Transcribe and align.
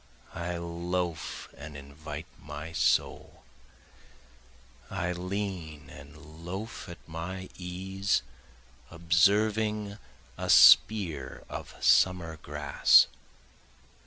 I 0.33 0.57
loafe 0.57 1.47
and 1.55 1.77
invite 1.77 2.25
my 2.39 2.73
soul, 2.73 3.43
I 4.89 5.11
lean 5.11 5.91
and 5.91 6.17
loafe 6.43 6.89
at 6.89 6.97
my 7.07 7.49
ease 7.55 8.23
observing 8.89 9.99
a 10.39 10.49
spear 10.49 11.43
of 11.51 11.75
summer 11.83 12.37
grass. 12.37 13.05